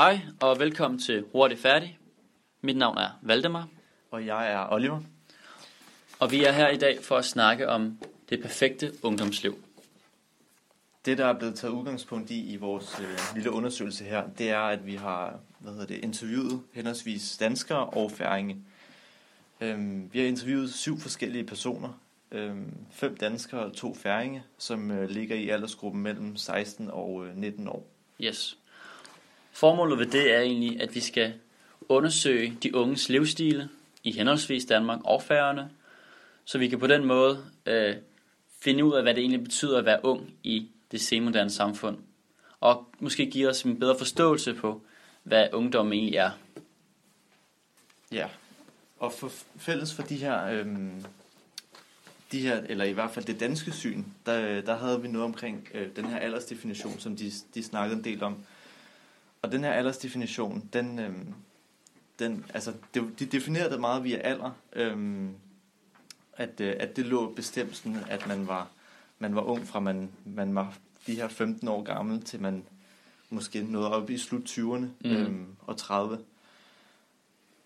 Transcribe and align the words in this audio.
Hej 0.00 0.20
og 0.40 0.58
velkommen 0.58 1.00
til 1.00 1.24
Hurtigt 1.32 1.60
Færdig. 1.60 1.98
Mit 2.60 2.76
navn 2.76 2.98
er 2.98 3.18
Valdemar, 3.22 3.68
Og 4.10 4.26
jeg 4.26 4.52
er 4.52 4.72
Oliver. 4.72 5.00
og 6.18 6.30
vi 6.30 6.44
er 6.44 6.52
her 6.52 6.68
i 6.68 6.76
dag 6.76 6.98
for 7.02 7.16
at 7.16 7.24
snakke 7.24 7.68
om 7.68 7.98
det 8.28 8.42
perfekte 8.42 8.92
ungdomsliv. 9.02 9.64
Det, 11.04 11.18
der 11.18 11.26
er 11.26 11.38
blevet 11.38 11.54
taget 11.54 11.72
udgangspunkt 11.72 12.30
i 12.30 12.52
i 12.52 12.56
vores 12.56 13.00
øh, 13.00 13.34
lille 13.34 13.50
undersøgelse 13.50 14.04
her, 14.04 14.28
det 14.38 14.50
er, 14.50 14.60
at 14.60 14.86
vi 14.86 14.94
har 14.94 15.38
hvad 15.58 15.72
hedder 15.72 15.86
det, 15.86 16.04
interviewet 16.04 16.62
henholdsvis 16.72 17.36
danskere 17.36 17.86
og 17.86 18.10
færinge. 18.10 18.56
Øhm, 19.60 20.10
vi 20.12 20.18
har 20.18 20.26
interviewet 20.26 20.74
syv 20.74 20.98
forskellige 21.00 21.44
personer. 21.44 22.00
Øhm, 22.32 22.76
fem 22.90 23.16
danskere 23.16 23.60
og 23.60 23.72
to 23.72 23.94
færinge, 23.94 24.42
som 24.58 24.90
øh, 24.90 25.10
ligger 25.10 25.36
i 25.36 25.48
aldersgruppen 25.48 26.02
mellem 26.02 26.36
16 26.36 26.90
og 26.90 27.26
øh, 27.26 27.36
19 27.36 27.68
år. 27.68 27.86
Yes. 28.20 28.56
Formålet 29.60 29.98
ved 29.98 30.06
det 30.06 30.34
er 30.34 30.40
egentlig, 30.40 30.82
at 30.82 30.94
vi 30.94 31.00
skal 31.00 31.34
undersøge 31.88 32.58
de 32.62 32.74
unges 32.74 33.08
livsstile 33.08 33.68
i 34.04 34.12
henholdsvis 34.12 34.64
Danmark 34.64 35.00
og 35.04 35.22
Færøerne, 35.22 35.70
så 36.44 36.58
vi 36.58 36.68
kan 36.68 36.78
på 36.78 36.86
den 36.86 37.04
måde 37.04 37.44
øh, 37.66 37.96
finde 38.60 38.84
ud 38.84 38.92
af, 38.92 39.02
hvad 39.02 39.14
det 39.14 39.20
egentlig 39.20 39.42
betyder 39.42 39.78
at 39.78 39.84
være 39.84 40.04
ung 40.04 40.34
i 40.42 40.68
det 40.90 41.00
semoderne 41.00 41.50
samfund, 41.50 41.98
og 42.60 42.88
måske 42.98 43.30
give 43.30 43.48
os 43.48 43.62
en 43.62 43.80
bedre 43.80 43.98
forståelse 43.98 44.54
på, 44.54 44.82
hvad 45.22 45.48
ungdommen 45.52 45.92
egentlig 45.92 46.16
er. 46.16 46.30
Ja, 48.12 48.28
og 48.98 49.12
for 49.12 49.32
fælles 49.56 49.94
for 49.94 50.02
de 50.02 50.16
her, 50.16 50.46
øhm, 50.46 51.04
de 52.32 52.40
her, 52.40 52.62
eller 52.68 52.84
i 52.84 52.92
hvert 52.92 53.10
fald 53.10 53.24
det 53.24 53.40
danske 53.40 53.72
syn, 53.72 54.04
der, 54.26 54.60
der 54.60 54.76
havde 54.76 55.02
vi 55.02 55.08
noget 55.08 55.24
omkring 55.24 55.68
øh, 55.74 55.96
den 55.96 56.04
her 56.04 56.18
aldersdefinition, 56.18 56.98
som 56.98 57.16
de, 57.16 57.32
de 57.54 57.62
snakkede 57.62 57.98
en 57.98 58.04
del 58.04 58.22
om. 58.22 58.44
Og 59.42 59.52
den 59.52 59.64
her 59.64 59.72
aldersdefinition, 59.72 60.68
den, 60.72 60.98
øhm, 60.98 61.34
den 62.18 62.44
altså, 62.54 62.72
det, 62.94 63.18
de 63.18 63.26
definerede 63.26 63.70
det 63.72 63.80
meget 63.80 64.04
via 64.04 64.16
alder, 64.16 64.50
øhm, 64.72 65.34
at, 66.36 66.60
øh, 66.60 66.76
at 66.80 66.96
det 66.96 67.06
lå 67.06 67.32
bestemt 67.34 67.76
sådan, 67.76 67.98
at 68.08 68.26
man 68.28 68.46
var, 68.48 68.68
man 69.18 69.34
var 69.34 69.42
ung 69.42 69.66
fra 69.68 69.80
man, 69.80 70.10
man 70.24 70.54
var 70.54 70.74
de 71.06 71.14
her 71.14 71.28
15 71.28 71.68
år 71.68 71.82
gammel, 71.82 72.22
til 72.22 72.40
man 72.40 72.64
måske 73.30 73.62
nåede 73.62 73.92
op 73.92 74.10
i 74.10 74.18
slut 74.18 74.42
20'erne 74.58 74.86
Mhm. 75.04 75.16
øhm, 75.16 75.46
og 75.60 75.76
30. 75.76 76.18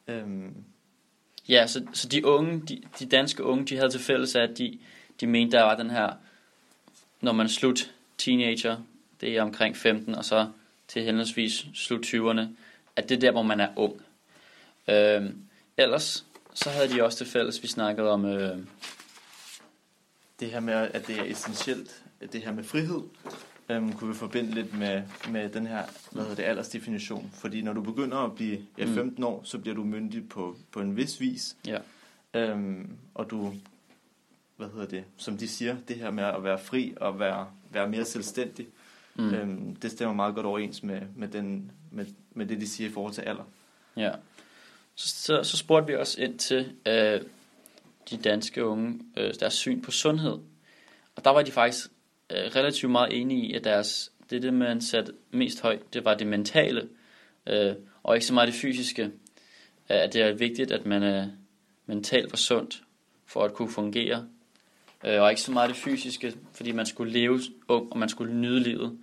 Øhm, 0.08 0.54
Ja, 1.48 1.66
så, 1.66 1.86
så 1.92 2.08
de 2.08 2.26
unge, 2.26 2.60
de, 2.68 2.82
de 2.98 3.06
danske 3.06 3.44
unge, 3.44 3.64
de 3.64 3.76
havde 3.76 3.90
til 3.90 4.00
fælles, 4.00 4.34
at 4.34 4.58
de, 4.58 4.78
de 5.20 5.26
mente, 5.26 5.56
der 5.56 5.62
var 5.62 5.76
den 5.76 5.90
her, 5.90 6.12
når 7.20 7.32
man 7.32 7.48
slut 7.48 7.90
teenager, 8.18 8.76
det 9.20 9.36
er 9.36 9.42
omkring 9.42 9.76
15, 9.76 10.14
og 10.14 10.24
så 10.24 10.48
til 10.88 11.02
henholdsvis 11.02 11.66
slut 11.74 12.06
20'erne, 12.06 12.40
at 12.96 13.08
det 13.08 13.14
er 13.16 13.20
der, 13.20 13.30
hvor 13.30 13.42
man 13.42 13.60
er 13.60 13.68
ung. 13.76 14.02
Øhm, 14.88 15.38
ellers, 15.76 16.26
så 16.54 16.70
havde 16.70 16.88
de 16.88 17.04
også 17.04 17.18
til 17.18 17.26
fælles, 17.26 17.62
vi 17.62 17.68
snakkede 17.68 18.10
om, 18.10 18.24
øh, 18.24 18.58
det 20.40 20.50
her 20.50 20.60
med, 20.60 20.74
at 20.74 21.06
det 21.06 21.18
er 21.18 21.24
essentielt, 21.24 22.02
at 22.20 22.32
det 22.32 22.42
her 22.42 22.52
med 22.52 22.64
frihed, 22.64 23.00
øhm, 23.68 23.92
kunne 23.92 24.10
vi 24.12 24.16
forbinde 24.18 24.50
lidt 24.54 24.78
med, 24.78 25.02
med 25.28 25.48
den 25.48 25.66
her, 25.66 25.82
hvad 26.12 26.22
hedder 26.22 26.36
det, 26.36 26.42
aldersdefinition. 26.42 27.30
Fordi 27.34 27.62
når 27.62 27.72
du 27.72 27.82
begynder 27.82 28.18
at 28.18 28.34
blive 28.34 28.58
ja, 28.78 28.86
Mm. 28.86 28.94
15 28.94 29.24
år, 29.24 29.40
så 29.44 29.58
bliver 29.58 29.74
du 29.74 29.84
myndig 29.84 30.28
på, 30.28 30.56
på 30.72 30.80
en 30.80 30.96
vis 30.96 31.20
vis. 31.20 31.56
ja, 31.66 31.78
Øhm, 32.34 32.90
og 33.14 33.30
du, 33.30 33.54
hvad 34.56 34.68
hedder 34.72 34.86
det, 34.86 35.04
som 35.16 35.36
de 35.38 35.48
siger, 35.48 35.76
det 35.88 35.96
her 35.96 36.10
med 36.10 36.24
at 36.24 36.44
være 36.44 36.58
fri 36.58 36.94
og 36.96 37.18
være, 37.18 37.46
være 37.70 37.88
mere 37.88 38.04
selvstændig, 38.04 38.66
mm, 39.14 39.34
øhm, 39.34 39.76
det 39.76 39.90
stemmer 39.90 40.14
meget 40.14 40.34
godt 40.34 40.46
overens 40.46 40.82
med, 40.82 41.00
med, 41.16 41.28
den, 41.28 41.72
med, 41.90 42.06
med 42.30 42.46
det, 42.46 42.60
de 42.60 42.68
siger 42.68 42.90
i 42.90 42.92
forhold 42.92 43.12
til 43.12 43.22
alder. 43.22 43.44
ja. 43.96 44.10
Så, 44.96 45.08
så, 45.08 45.42
så 45.42 45.56
spurgte 45.56 45.86
vi 45.86 45.96
også 45.96 46.22
ind 46.22 46.38
til 46.38 46.72
øh, 46.86 47.20
de 48.10 48.16
danske 48.16 48.64
unge, 48.64 49.00
øh, 49.16 49.34
deres 49.40 49.54
syn 49.54 49.82
på 49.82 49.90
sundhed. 49.90 50.38
Og 51.16 51.24
der 51.24 51.30
var 51.30 51.42
de 51.42 51.50
faktisk 51.50 51.86
øh, 52.30 52.56
relativt 52.56 52.92
meget 52.92 53.20
enige 53.20 53.46
i, 53.46 53.54
at 53.54 53.64
deres, 53.64 54.12
det, 54.30 54.42
det 54.42 54.54
man 54.54 54.80
satte 54.80 55.12
mest 55.30 55.60
højt, 55.60 55.94
det 55.94 56.04
var 56.04 56.14
det 56.14 56.26
mentale, 56.26 56.88
øh, 57.46 57.74
og 58.02 58.14
ikke 58.14 58.26
så 58.26 58.34
meget 58.34 58.46
det 58.46 58.54
fysiske. 58.54 59.10
At 59.88 60.12
det 60.12 60.22
er 60.22 60.32
vigtigt, 60.32 60.72
at 60.72 60.86
man 60.86 61.02
er 61.02 61.28
mentalt 61.86 62.32
var 62.32 62.36
sundt, 62.36 62.82
for 63.26 63.44
at 63.44 63.54
kunne 63.54 63.70
fungere. 63.70 64.28
Øh, 65.04 65.22
og 65.22 65.30
ikke 65.30 65.42
så 65.42 65.52
meget 65.52 65.68
det 65.68 65.76
fysiske, 65.76 66.34
fordi 66.52 66.72
man 66.72 66.86
skulle 66.86 67.12
leve 67.12 67.40
ung, 67.68 67.92
og 67.92 67.98
man 67.98 68.08
skulle 68.08 68.34
nyde 68.34 68.60
livet. 68.60 68.98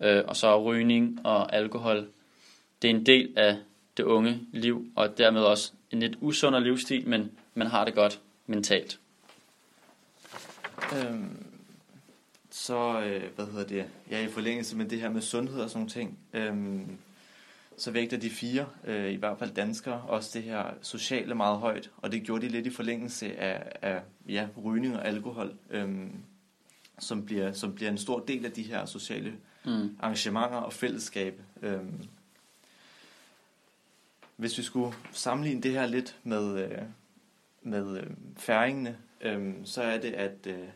Øh, 0.00 0.22
og 0.26 0.36
så 0.36 0.62
rygning 0.62 1.20
og 1.24 1.54
alkohol, 1.54 2.08
det 2.82 2.90
er 2.90 2.94
en 2.94 3.06
del 3.06 3.32
af 3.36 3.56
det 3.96 4.02
unge 4.02 4.40
liv, 4.52 4.86
og 4.96 5.18
dermed 5.18 5.40
også 5.40 5.72
en 5.90 6.00
lidt 6.00 6.16
usundere 6.20 6.62
livsstil, 6.62 7.08
men 7.08 7.30
man 7.54 7.66
har 7.66 7.84
det 7.84 7.94
godt 7.94 8.20
mentalt. 8.46 8.98
Øhm, 10.96 11.46
så, 12.50 13.00
øh, 13.00 13.22
hvad 13.36 13.46
hedder 13.46 13.66
det, 13.66 13.84
ja, 14.10 14.24
i 14.24 14.28
forlængelse 14.28 14.76
med 14.76 14.86
det 14.86 15.00
her 15.00 15.10
med 15.10 15.20
sundhed 15.20 15.60
og 15.60 15.70
sådan 15.70 15.78
nogle 15.78 15.90
ting, 15.90 16.18
øhm, 16.32 16.98
så 17.76 17.90
vægter 17.90 18.16
de 18.16 18.30
fire, 18.30 18.66
øh, 18.84 19.12
i 19.12 19.16
hvert 19.16 19.38
fald 19.38 19.50
danskere, 19.50 20.02
også 20.02 20.38
det 20.38 20.42
her 20.42 20.64
sociale 20.82 21.34
meget 21.34 21.58
højt, 21.58 21.90
og 21.96 22.12
det 22.12 22.22
gjorde 22.22 22.46
de 22.46 22.52
lidt 22.52 22.66
i 22.66 22.70
forlængelse 22.70 23.36
af, 23.36 23.72
af 23.82 24.02
ja, 24.28 24.48
rygning 24.64 24.96
og 24.96 25.06
alkohol, 25.08 25.54
øhm, 25.70 26.12
som, 26.98 27.24
bliver, 27.26 27.52
som 27.52 27.74
bliver 27.74 27.90
en 27.90 27.98
stor 27.98 28.20
del 28.20 28.44
af 28.46 28.52
de 28.52 28.62
her 28.62 28.86
sociale 28.86 29.32
Mm. 29.64 29.96
arrangementer 30.00 30.56
og 30.56 30.72
fællesskab. 30.72 31.40
Øhm, 31.62 32.04
hvis 34.36 34.58
vi 34.58 34.62
skulle 34.62 34.96
sammenligne 35.12 35.62
det 35.62 35.72
her 35.72 35.86
lidt 35.86 36.16
med, 36.22 36.64
øh, 36.64 36.78
med 37.62 37.98
øh, 37.98 38.10
færingene, 38.36 38.96
øh, 39.20 39.54
så 39.64 39.82
er 39.82 39.98
det, 39.98 40.12
at, 40.12 40.46
øh, 40.46 40.68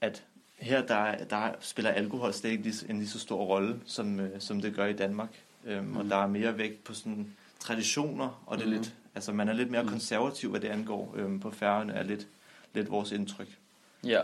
at 0.00 0.24
her 0.56 0.86
der, 0.86 1.24
der 1.24 1.52
spiller 1.60 1.90
alkohol 1.90 2.32
slet 2.32 2.50
ikke 2.50 2.74
en 2.88 2.98
lige 2.98 3.08
så 3.08 3.18
stor 3.18 3.44
rolle, 3.44 3.80
som, 3.84 4.20
øh, 4.20 4.40
som 4.40 4.60
det 4.60 4.74
gør 4.74 4.86
i 4.86 4.92
Danmark. 4.92 5.30
Øhm, 5.66 5.96
Og 5.96 6.00
Mhm. 6.02 6.08
der 6.08 6.16
er 6.16 6.26
mere 6.26 6.58
vægt 6.58 6.84
på 6.84 6.94
sådan 6.94 7.32
traditioner, 7.60 8.42
og 8.46 8.56
det 8.58 8.62
er 8.64 8.68
Mhm. 8.68 8.76
lidt, 8.76 8.94
altså 9.14 9.32
man 9.32 9.48
er 9.48 9.52
lidt 9.52 9.70
mere 9.70 9.82
Mhm. 9.82 9.90
konservativ, 9.90 10.50
hvad 10.50 10.60
det 10.60 10.68
angår. 10.68 11.14
Øhm, 11.16 11.40
på 11.40 11.50
færgerne 11.50 11.92
er 11.92 12.02
lidt, 12.02 12.26
lidt 12.74 12.90
vores 12.90 13.12
indtryk. 13.12 13.58
Ja, 14.04 14.20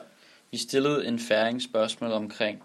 vi 0.50 0.56
stillede 0.56 1.06
en 1.06 1.18
færing 1.18 1.62
spørgsmål 1.62 2.12
omkring, 2.12 2.62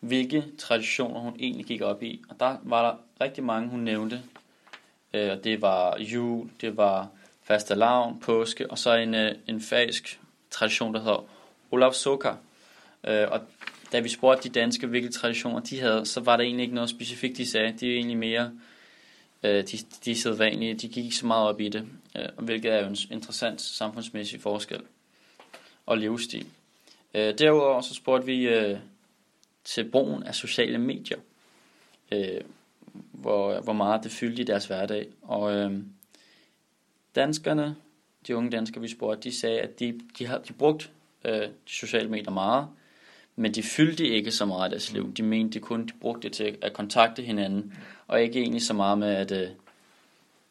hvilke 0.00 0.44
traditioner 0.58 1.20
hun 1.20 1.36
egentlig 1.38 1.66
gik 1.66 1.80
op 1.80 2.02
i. 2.02 2.22
Og 2.28 2.40
der 2.40 2.56
var 2.62 2.82
der 2.90 2.96
rigtig 3.24 3.44
mange, 3.44 3.68
hun 3.68 3.80
nævnte. 3.80 4.22
Øh, 5.14 5.30
og 5.30 5.44
det 5.44 5.62
var 5.62 5.98
jul, 5.98 6.50
det 6.60 6.76
var 6.76 7.08
fastelavn, 7.42 8.20
påske, 8.20 8.70
og 8.70 8.78
så 8.78 8.94
en, 8.94 9.14
øh, 9.14 9.34
en 9.46 9.60
færisk 9.60 10.20
tradition, 10.50 10.94
der 10.94 11.00
hedder 11.00 11.24
Olav 11.70 11.92
Soka. 11.92 12.32
Øh, 13.04 13.28
og 13.30 13.40
da 13.92 14.00
vi 14.00 14.08
spurgte 14.08 14.48
de 14.48 14.54
danske, 14.54 14.86
hvilke 14.86 15.08
traditioner 15.08 15.60
de 15.60 15.80
havde, 15.80 16.06
så 16.06 16.20
var 16.20 16.36
der 16.36 16.44
egentlig 16.44 16.62
ikke 16.62 16.74
noget 16.74 16.90
specifikt, 16.90 17.36
de 17.36 17.46
sagde. 17.46 17.72
De 17.80 17.90
er 17.90 17.96
egentlig 17.96 18.18
mere, 18.18 18.52
øh, 19.42 19.64
de, 19.64 19.78
de 20.04 20.14
sædvanlige, 20.14 20.74
de 20.74 20.88
gik 20.88 21.04
ikke 21.04 21.16
så 21.16 21.26
meget 21.26 21.48
op 21.48 21.60
i 21.60 21.68
det, 21.68 21.86
øh, 22.16 22.44
hvilket 22.44 22.72
er 22.72 22.80
jo 22.80 22.86
en 22.86 22.96
interessant 23.10 23.60
samfundsmæssig 23.60 24.40
forskel 24.40 24.80
og 25.86 25.98
livsstil. 25.98 26.46
Øh, 27.14 27.38
derudover 27.38 27.80
så 27.80 27.94
spurgte 27.94 28.26
vi 28.26 28.48
øh, 28.48 28.78
til 29.64 29.90
brugen 29.90 30.22
af 30.22 30.34
sociale 30.34 30.78
medier, 30.78 31.18
øh, 32.12 32.40
hvor, 33.12 33.60
hvor 33.60 33.72
meget 33.72 34.04
det 34.04 34.12
fyldte 34.12 34.42
i 34.42 34.44
deres 34.44 34.66
hverdag. 34.66 35.06
Og 35.22 35.54
øh, 35.56 35.78
danskerne, 37.14 37.76
de 38.26 38.36
unge 38.36 38.50
danskere, 38.50 38.82
vi 38.82 38.88
spurgte, 38.88 39.30
de 39.30 39.36
sagde, 39.36 39.60
at 39.60 39.80
de, 39.80 40.00
de 40.18 40.26
har 40.26 40.38
de 40.38 40.52
brugt 40.52 40.90
øh, 41.24 41.42
de 41.42 41.50
sociale 41.66 42.08
medier 42.08 42.30
meget, 42.30 42.68
men 43.36 43.54
de 43.54 43.62
fyldte 43.62 44.08
ikke 44.08 44.30
så 44.30 44.44
meget 44.44 44.64
af 44.64 44.70
deres 44.70 44.92
liv. 44.92 45.14
De 45.14 45.22
mente, 45.22 45.54
de 45.58 45.60
kun 45.64 45.86
de 45.86 45.92
brugte 46.00 46.28
det 46.28 46.36
til 46.36 46.58
at 46.62 46.72
kontakte 46.72 47.22
hinanden, 47.22 47.72
og 48.06 48.22
ikke 48.22 48.40
egentlig 48.40 48.62
så 48.62 48.74
meget 48.74 48.98
med 48.98 49.08
at 49.14 49.32
øh, 49.32 49.48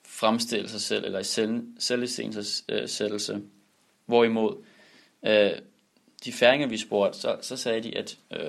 fremstille 0.06 0.70
sig 0.70 0.82
selv, 0.82 1.06
eller 1.06 1.20
i 1.20 1.24
selv, 1.24 1.64
selvisensættelse. 1.80 3.42
Hvorimod 4.06 4.56
øh, 5.26 5.52
de 6.26 6.32
færinger, 6.32 6.68
vi 6.68 6.78
spurgte, 6.78 7.20
så, 7.20 7.38
så 7.42 7.58
sagde 7.58 7.84
de, 7.84 7.98
at 7.98 8.18
øh, 8.32 8.40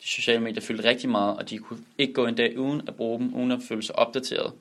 de 0.00 0.06
sociale 0.08 0.40
medier 0.40 0.60
fyldte 0.60 0.88
rigtig 0.88 1.08
meget, 1.10 1.36
og 1.36 1.50
de 1.50 1.58
kunne 1.58 1.80
ikke 1.98 2.12
gå 2.12 2.26
en 2.26 2.34
dag 2.34 2.58
uden 2.58 2.82
at 2.88 2.94
bruge 2.94 3.18
dem, 3.18 3.34
uden 3.34 3.50
at 3.50 3.60
føle 3.68 3.82
sig 3.82 3.98
opdateret. 3.98 4.52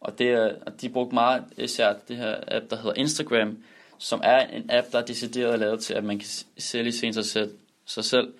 Og, 0.00 0.18
det, 0.18 0.28
er- 0.30 0.54
og 0.66 0.80
de 0.80 0.88
brugte 0.88 1.14
meget 1.14 1.44
især 1.58 1.94
det 2.08 2.16
her 2.16 2.36
app, 2.48 2.70
der 2.70 2.76
hedder 2.76 2.94
Instagram, 2.94 3.58
som 3.98 4.20
er 4.24 4.46
en 4.46 4.70
app, 4.70 4.92
der 4.92 4.98
er 4.98 5.04
decideret 5.04 5.58
lavet 5.58 5.80
til, 5.80 5.94
at 5.94 6.04
man 6.04 6.18
kan 6.18 6.28
sælge 6.58 6.92
sig 6.92 7.24
selv, 7.24 7.50
sig 7.84 8.04
selv 8.04 8.34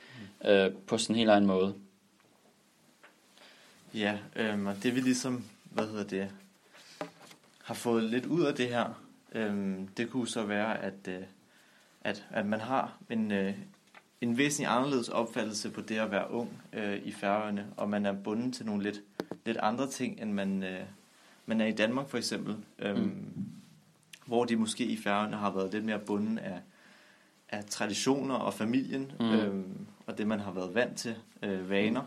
øh, 0.44 0.73
på 0.87 0.99
en 1.08 1.14
helt 1.14 1.31
egen 1.31 1.46
måde. 1.46 1.75
Ja, 3.94 4.19
øhm, 4.37 4.67
og 4.67 4.82
det 4.82 4.94
vi 4.94 5.00
ligesom, 5.00 5.44
hvad 5.64 5.87
hedder 5.87 6.05
det, 6.05 6.31
har 7.64 7.75
fået 7.75 8.05
lidt 8.05 8.26
ud 8.26 8.43
af 8.43 8.55
det 8.55 8.69
her, 8.69 9.02
øhm, 9.32 9.88
det 9.88 10.11
kunne 10.11 10.29
så 10.29 10.43
være, 10.43 10.79
at, 10.79 11.08
øh, 11.08 11.23
at, 12.00 12.25
at 12.31 12.46
man 12.46 12.61
har 12.61 12.99
en, 13.11 13.32
øh, 13.32 13.55
en 14.20 14.38
væsentlig 14.38 14.76
anderledes 14.76 15.08
opfattelse 15.08 15.70
på 15.70 15.81
det 15.81 15.99
at 15.99 16.11
være 16.11 16.31
ung 16.31 16.62
øh, 16.73 17.02
i 17.05 17.12
færøerne, 17.12 17.67
og 17.76 17.88
man 17.88 18.06
er 18.06 18.12
bundet 18.12 18.55
til 18.55 18.67
nogle 18.67 18.82
lidt 18.82 19.02
lidt 19.44 19.56
andre 19.56 19.90
ting, 19.90 20.20
end 20.20 20.32
man, 20.32 20.62
øh, 20.62 20.81
man 21.47 21.61
er 21.61 21.67
i 21.67 21.73
Danmark 21.73 22.08
for 22.08 22.19
eksempel. 22.19 22.56
Øhm, 22.79 22.99
mm. 23.00 23.44
Hvor 24.26 24.44
de 24.44 24.56
måske 24.56 24.85
i 24.85 24.97
færgerne 24.97 25.37
har 25.37 25.50
været 25.50 25.73
lidt 25.73 25.85
mere 25.85 25.99
bunden 25.99 26.38
af, 26.38 26.61
af 27.55 27.65
traditioner 27.65 28.35
og 28.35 28.55
familien, 28.55 29.12
mm. 29.21 29.31
øhm, 29.31 29.87
og 30.06 30.19
det 30.19 30.27
man 30.27 30.41
har 30.41 30.53
været 30.53 30.75
vant 30.75 30.99
til, 30.99 31.15
øh, 31.43 31.71
vaner. 31.71 32.03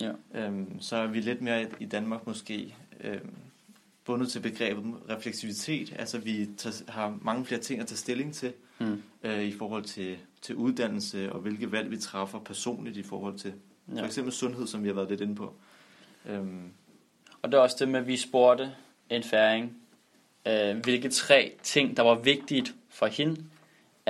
Ja. 0.00 0.12
Øhm, 0.34 0.80
så 0.80 0.96
er 0.96 1.06
vi 1.06 1.20
lidt 1.20 1.42
mere 1.42 1.66
i 1.80 1.84
Danmark 1.84 2.26
måske 2.26 2.74
øhm, 3.00 3.34
bundet 4.04 4.28
til 4.28 4.40
begrebet 4.40 4.84
refleksivitet. 5.10 5.96
Altså 5.98 6.18
vi 6.18 6.48
tager, 6.56 6.90
har 6.92 7.18
mange 7.22 7.44
flere 7.44 7.60
ting 7.60 7.80
at 7.80 7.86
tage 7.86 7.96
stilling 7.96 8.34
til 8.34 8.52
mm. 8.78 9.02
øh, 9.22 9.42
i 9.42 9.52
forhold 9.52 9.84
til, 9.84 10.16
til 10.42 10.54
uddannelse 10.54 11.32
og 11.32 11.40
hvilke 11.40 11.72
valg 11.72 11.90
vi 11.90 11.98
træffer 11.98 12.38
personligt 12.38 12.96
i 12.96 13.02
forhold 13.02 13.38
til 13.38 13.52
ja. 13.94 14.00
for 14.00 14.06
eksempel 14.06 14.32
sundhed, 14.32 14.66
som 14.66 14.82
vi 14.82 14.88
har 14.88 14.94
været 14.94 15.08
lidt 15.08 15.20
inde 15.20 15.34
på. 15.34 15.54
Øhm. 16.26 16.72
Og 17.42 17.52
det 17.52 17.58
er 17.58 17.62
også 17.62 17.76
det 17.78 17.88
med, 17.88 18.00
at 18.00 18.06
vi 18.06 18.16
spurgte 18.16 18.72
en 19.10 19.22
færing, 19.22 19.76
øh, 20.46 20.76
hvilke 20.76 21.08
tre 21.08 21.52
ting, 21.62 21.96
der 21.96 22.02
var 22.02 22.14
vigtigt 22.14 22.74
for 22.88 23.06
hende 23.06 23.44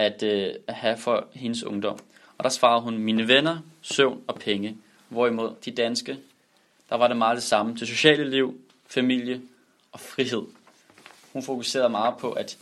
at, 0.01 0.23
øh, 0.23 0.55
have 0.69 0.97
for 0.97 1.29
hendes 1.33 1.65
ungdom. 1.65 1.99
Og 2.39 2.45
der 2.45 2.51
svarede 2.51 2.83
hun, 2.83 2.99
mine 2.99 3.29
venner, 3.29 3.59
søvn 3.83 4.23
og 4.27 4.35
penge. 4.35 4.77
Hvorimod 5.09 5.55
de 5.65 5.71
danske, 5.71 6.19
der 6.89 6.97
var 6.97 7.09
det 7.09 7.17
meget 7.17 7.37
det 7.37 7.43
samme. 7.43 7.75
Det 7.75 7.89
sociale 7.89 8.31
liv, 8.31 8.61
familie 8.87 9.41
og 9.93 10.01
frihed. 10.01 10.43
Hun 11.33 11.43
fokuserede 11.43 11.89
meget 11.89 12.15
på, 12.19 12.33
at 12.33 12.59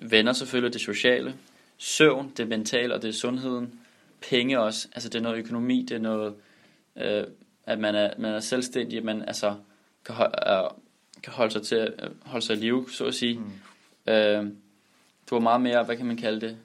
venner 0.00 0.32
selvfølgelig 0.32 0.72
det 0.72 0.80
sociale, 0.80 1.34
søvn, 1.78 2.32
det 2.36 2.48
mentale 2.48 2.94
og 2.94 3.02
det 3.02 3.08
er 3.08 3.12
sundheden, 3.12 3.80
penge 4.30 4.60
også, 4.60 4.88
altså 4.92 5.08
det 5.08 5.18
er 5.18 5.22
noget 5.22 5.38
økonomi, 5.38 5.86
det 5.88 5.94
er 5.94 5.98
noget, 5.98 6.34
øh, 6.96 7.24
at 7.66 7.78
man 7.78 7.94
er, 7.94 8.10
man 8.18 8.34
er 8.34 8.40
selvstændig, 8.40 8.98
at 8.98 9.04
man 9.04 9.22
altså 9.22 9.54
kan, 10.04 10.14
holde, 10.14 10.34
øh, 10.46 10.70
kan 11.22 11.32
holde 11.32 11.52
sig 11.52 11.62
til 11.62 11.76
at 11.76 11.92
øh, 12.02 12.10
holde 12.22 12.46
sig 12.46 12.56
i 12.56 12.60
live, 12.60 12.90
så 12.90 13.04
at 13.04 13.14
sige. 13.14 13.38
Mm. 13.38 14.12
Øh, 14.12 14.46
det 15.26 15.32
var 15.32 15.38
meget 15.38 15.60
mere, 15.60 15.84
hvad 15.84 15.96
kan 15.96 16.06
man 16.06 16.16
kalde 16.16 16.40
det, 16.40 16.58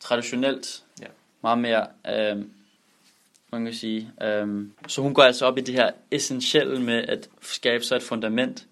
traditionelt, 0.00 0.84
ja. 1.00 1.06
meget 1.42 1.58
mere, 1.58 1.86
øh, 2.08 2.44
man 3.52 3.64
kan 3.64 3.74
sige. 3.74 4.12
Øh, 4.22 4.66
så 4.88 5.02
hun 5.02 5.14
går 5.14 5.22
altså 5.22 5.46
op 5.46 5.58
i 5.58 5.60
det 5.60 5.74
her 5.74 5.90
essentielle 6.10 6.82
med 6.82 7.02
at 7.08 7.28
skabe 7.40 7.84
sig 7.84 7.96
et 7.96 8.02
fundament 8.02 8.66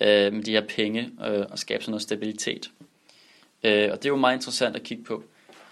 øh, 0.00 0.32
med 0.32 0.42
de 0.42 0.50
her 0.50 0.66
penge 0.68 1.10
øh, 1.26 1.44
og 1.50 1.58
skabe 1.58 1.84
sig 1.84 1.90
noget 1.90 2.02
stabilitet. 2.02 2.70
Øh, 3.62 3.88
og 3.92 3.98
det 3.98 4.04
er 4.04 4.08
jo 4.08 4.16
meget 4.16 4.36
interessant 4.36 4.76
at 4.76 4.82
kigge 4.82 5.04
på. 5.04 5.24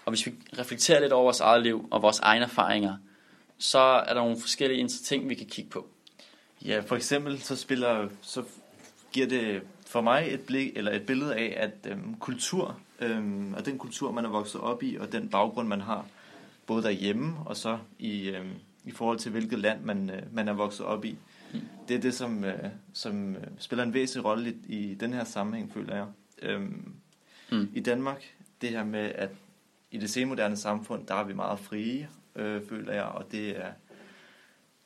Og 0.05 0.11
hvis 0.11 0.25
vi 0.25 0.33
reflekterer 0.59 0.99
lidt 0.99 1.13
over 1.13 1.23
vores 1.23 1.39
eget 1.39 1.63
liv 1.63 1.87
og 1.91 2.01
vores 2.01 2.19
egne 2.19 2.45
erfaringer, 2.45 2.97
så 3.57 3.79
er 3.79 4.13
der 4.13 4.21
nogle 4.21 4.39
forskellige 4.39 4.87
ting, 4.87 5.29
vi 5.29 5.35
kan 5.35 5.47
kigge 5.47 5.69
på. 5.69 5.87
Ja, 6.65 6.79
for 6.79 6.95
eksempel 6.95 7.41
så 7.41 7.55
spiller, 7.55 8.09
så 8.21 8.43
giver 9.11 9.27
det 9.27 9.61
for 9.85 10.01
mig 10.01 10.27
et 10.29 10.41
blik 10.41 10.77
eller 10.77 10.91
et 10.91 11.05
billede 11.05 11.35
af, 11.35 11.53
at 11.57 11.91
øhm, 11.91 12.15
kultur 12.19 12.79
øhm, 12.99 13.53
og 13.53 13.65
den 13.65 13.77
kultur, 13.77 14.11
man 14.11 14.25
er 14.25 14.29
vokset 14.29 14.61
op 14.61 14.83
i, 14.83 14.95
og 14.95 15.11
den 15.11 15.29
baggrund, 15.29 15.67
man 15.67 15.81
har, 15.81 16.05
både 16.67 16.83
derhjemme 16.83 17.35
og 17.45 17.57
så 17.57 17.77
i, 17.99 18.29
øhm, 18.29 18.51
i 18.85 18.91
forhold 18.91 19.19
til, 19.19 19.31
hvilket 19.31 19.59
land 19.59 19.81
man, 19.81 20.09
øh, 20.09 20.21
man 20.31 20.47
er 20.47 20.53
vokset 20.53 20.85
op 20.85 21.05
i. 21.05 21.17
Mm. 21.53 21.59
Det 21.87 21.95
er 21.95 22.01
det, 22.01 22.13
som, 22.13 22.43
øh, 22.43 22.69
som 22.93 23.35
øh, 23.35 23.43
spiller 23.57 23.83
en 23.83 23.93
væsentlig 23.93 24.25
rolle 24.25 24.55
i, 24.67 24.91
i 24.91 24.95
den 24.95 25.13
her 25.13 25.23
sammenhæng, 25.23 25.73
føler 25.73 25.95
jeg. 25.95 26.05
Øhm, 26.41 26.93
mm. 27.51 27.69
I 27.73 27.79
Danmark, 27.79 28.23
det 28.61 28.69
her 28.69 28.83
med, 28.83 29.11
at 29.15 29.29
i 29.91 29.97
det 29.97 30.09
senmoderne 30.09 30.57
samfund, 30.57 31.07
der 31.07 31.15
er 31.15 31.23
vi 31.23 31.33
meget 31.33 31.59
frie, 31.59 32.09
øh, 32.35 32.61
føler 32.69 32.93
jeg, 32.93 33.03
og 33.03 33.31
det 33.31 33.49
er, 33.49 33.71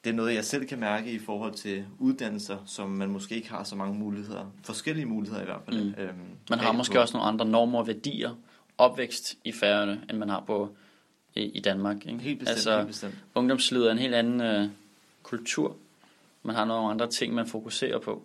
det 0.04 0.10
er 0.10 0.13
noget, 0.13 0.36
jeg 0.36 0.46
selv 0.46 0.66
kan 0.66 0.80
mærke 0.80 1.12
i 1.12 1.19
forhold 1.19 1.54
til 1.54 1.86
uddannelser, 2.00 2.57
som 2.66 2.90
man 2.90 3.10
måske 3.10 3.36
ikke 3.36 3.50
har 3.50 3.63
så 3.63 3.75
mange 3.75 4.00
muligheder, 4.00 4.46
forskellige 4.63 5.06
muligheder 5.06 5.42
i 5.42 5.46
hvert 5.46 5.62
fald. 5.66 5.84
Mm. 5.84 6.04
Øhm, 6.04 6.16
man 6.50 6.60
har 6.60 6.72
måske 6.72 6.94
på. 6.94 7.00
også 7.00 7.18
nogle 7.18 7.28
andre 7.28 7.46
normer 7.46 7.80
og 7.80 7.88
værdier, 7.88 8.36
opvækst 8.78 9.38
i 9.44 9.51
færgerne, 9.51 10.01
end 10.10 10.18
man 10.18 10.30
har 10.30 10.44
på 10.48 10.75
i, 11.36 11.42
i 11.42 11.60
Danmark. 11.60 12.06
Ikke? 12.06 12.19
Helt 12.19 12.40
bestemt. 12.40 12.56
Altså, 12.56 12.78
helt 12.78 12.88
bestemt. 12.88 13.16
ungdomslivet 13.36 13.88
er 13.88 13.92
en 13.92 13.98
helt 13.98 14.16
anden 14.16 14.42
øh, 14.42 14.68
kultur. 15.24 15.75
Man 16.44 16.56
har 16.56 16.66
nogle 16.66 16.92
andre 16.92 17.07
ting, 17.07 17.34
man 17.34 17.48
fokuserer 17.48 18.00
på. 18.00 18.24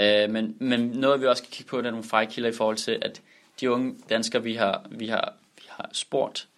Øh, 0.00 0.30
men, 0.30 0.56
men 0.58 0.80
noget, 0.80 1.20
vi 1.20 1.26
også 1.26 1.42
kan 1.42 1.50
kigge 1.50 1.70
på, 1.70 1.78
det 1.78 1.86
er 1.86 1.90
nogle 1.90 2.04
fejlkilder 2.04 2.50
i 2.50 2.52
forhold 2.52 2.76
til, 2.76 2.98
at 3.02 3.22
de 3.60 3.70
unge 3.70 3.94
danskere, 4.08 4.42
vi 4.42 4.54
har, 4.54 4.84
vi 4.90 5.06
har 5.06 5.34
har 5.80 5.90
spurgt, 5.92 6.48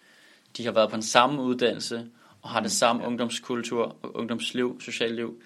de 0.57 0.65
har 0.65 0.71
været 0.71 0.89
på 0.89 0.95
den 0.95 1.03
samme 1.03 1.41
uddannelse, 1.41 2.07
og 2.43 2.49
har 2.49 2.59
det 2.59 2.71
samme 2.71 3.01
ja. 3.01 3.07
ungdomskultur, 3.07 3.95
ungdomsliv, 4.03 4.81
socialt 4.81 5.15
liv. 5.15 5.41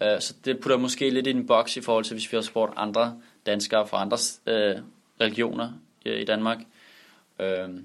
Uh, 0.00 0.20
så 0.20 0.34
det 0.44 0.60
putter 0.60 0.76
måske 0.76 1.10
lidt 1.10 1.26
i 1.26 1.30
en 1.30 1.46
boks 1.46 1.76
i 1.76 1.80
forhold 1.80 2.04
til, 2.04 2.14
hvis 2.14 2.32
vi 2.32 2.36
har 2.36 2.42
spurgt 2.42 2.72
andre 2.76 3.20
danskere 3.46 3.86
fra 3.86 4.00
andre 4.00 4.16
uh, 4.46 4.82
religioner 5.20 5.72
uh, 6.06 6.12
i 6.12 6.24
Danmark. 6.24 6.58
Uh, 7.38 7.80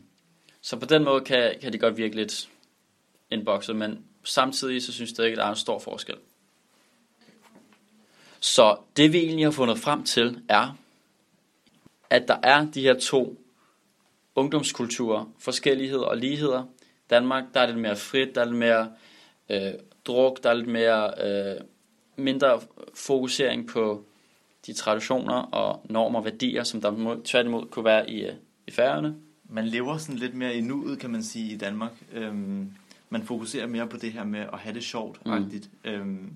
så 0.61 0.77
på 0.77 0.85
den 0.85 1.03
måde 1.03 1.21
kan, 1.21 1.55
kan 1.61 1.71
det 1.71 1.79
godt 1.79 1.97
virke 1.97 2.15
lidt 2.15 2.49
indbokset, 3.31 3.75
men 3.75 4.05
samtidig 4.23 4.83
så 4.83 4.93
synes 4.93 5.13
jeg 5.17 5.25
ikke, 5.25 5.35
at 5.35 5.37
der 5.37 5.45
er 5.45 5.49
en 5.49 5.55
stor 5.55 5.79
forskel. 5.79 6.15
Så 8.39 8.77
det 8.97 9.13
vi 9.13 9.17
egentlig 9.17 9.45
har 9.45 9.51
fundet 9.51 9.79
frem 9.79 10.03
til 10.03 10.41
er, 10.49 10.77
at 12.09 12.27
der 12.27 12.37
er 12.43 12.65
de 12.65 12.81
her 12.81 12.99
to 12.99 13.41
ungdomskultur, 14.35 15.29
forskelligheder 15.39 16.03
og 16.03 16.17
ligheder. 16.17 16.63
Danmark, 17.11 17.43
der 17.53 17.59
er 17.59 17.65
lidt 17.65 17.79
mere 17.79 17.95
frit, 17.95 18.35
der 18.35 18.41
er 18.41 18.45
lidt 18.45 18.57
mere 18.57 18.91
øh, 19.49 19.73
druk, 20.05 20.43
der 20.43 20.49
er 20.49 20.53
lidt 20.53 20.67
mere 20.67 21.13
øh, 21.23 21.61
mindre 22.15 22.61
fokusering 22.93 23.67
på 23.67 24.05
de 24.65 24.73
traditioner 24.73 25.33
og 25.33 25.85
normer 25.89 26.19
og 26.19 26.25
værdier, 26.25 26.63
som 26.63 26.81
der 26.81 26.91
må, 26.91 27.21
tværtimod 27.25 27.65
kunne 27.65 27.85
være 27.85 28.09
i, 28.09 28.25
øh, 28.25 28.33
i 28.67 28.71
færgerne. 28.71 29.15
Man 29.49 29.65
lever 29.65 29.97
sådan 29.97 30.19
lidt 30.19 30.33
mere 30.33 30.55
i 30.55 30.61
nuet, 30.61 30.99
kan 30.99 31.09
man 31.09 31.23
sige, 31.23 31.53
i 31.53 31.57
Danmark. 31.57 31.91
Øhm, 32.13 32.71
man 33.09 33.23
fokuserer 33.23 33.67
mere 33.67 33.87
på 33.87 33.97
det 33.97 34.11
her 34.11 34.23
med 34.23 34.39
at 34.39 34.59
have 34.59 34.75
det 34.75 34.83
sjovt, 34.83 35.25
mm. 35.25 35.51
øhm, 35.83 36.33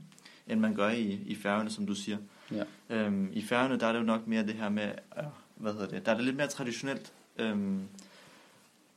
end 0.47 0.59
man 0.59 0.75
gør 0.75 0.89
i, 0.89 1.19
i 1.25 1.35
færgerne, 1.35 1.69
som 1.69 1.85
du 1.85 1.95
siger. 1.95 2.17
Ja. 2.51 2.63
Øhm, 2.89 3.29
I 3.33 3.41
færgerne, 3.41 3.79
der 3.79 3.87
er 3.87 3.91
det 3.91 3.99
jo 3.99 4.05
nok 4.05 4.27
mere 4.27 4.43
det 4.43 4.53
her 4.53 4.69
med, 4.69 4.91
øh, 5.17 5.23
hvad 5.55 5.73
hedder 5.73 5.87
det, 5.87 6.05
der 6.05 6.11
er 6.11 6.15
det 6.15 6.25
lidt 6.25 6.35
mere 6.35 6.47
traditionelt. 6.47 7.13
Øhm, 7.37 7.81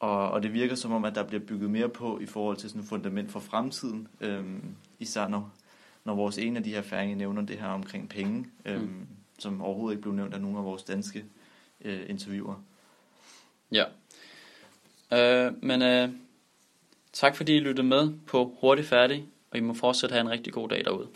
og, 0.00 0.30
og 0.30 0.42
det 0.42 0.52
virker 0.52 0.74
som 0.74 0.92
om, 0.92 1.04
at 1.04 1.14
der 1.14 1.22
bliver 1.22 1.40
bygget 1.40 1.70
mere 1.70 1.88
på 1.88 2.18
i 2.18 2.26
forhold 2.26 2.56
til 2.56 2.68
sådan 2.68 2.82
et 2.82 2.88
fundament 2.88 3.30
for 3.30 3.40
fremtiden. 3.40 4.08
Øhm, 4.20 4.74
især 4.98 5.28
når, 5.28 5.52
når 6.04 6.14
vores 6.14 6.38
en 6.38 6.56
af 6.56 6.62
de 6.62 6.70
her 6.70 6.82
færinger 6.82 7.16
nævner 7.16 7.42
det 7.42 7.58
her 7.58 7.68
omkring 7.68 8.08
penge, 8.08 8.46
øhm, 8.64 8.82
mm. 8.82 9.06
som 9.38 9.62
overhovedet 9.62 9.96
ikke 9.96 10.02
blev 10.02 10.14
nævnt 10.14 10.34
af 10.34 10.40
nogle 10.40 10.58
af 10.58 10.64
vores 10.64 10.82
danske 10.82 11.24
øh, 11.84 12.10
interviewer. 12.10 12.54
Ja. 13.72 13.84
Øh, 15.12 15.52
men 15.62 15.82
øh, 15.82 16.08
tak 17.12 17.36
fordi 17.36 17.56
I 17.56 17.60
lyttede 17.60 17.86
med 17.86 18.12
på 18.26 18.56
Hurtigt 18.60 18.88
Færdig, 18.88 19.28
og 19.50 19.58
I 19.58 19.60
må 19.60 19.74
fortsat 19.74 20.10
have 20.10 20.20
en 20.20 20.30
rigtig 20.30 20.52
god 20.52 20.68
dag 20.68 20.84
derude. 20.84 21.08